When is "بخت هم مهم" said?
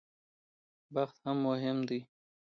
0.93-1.77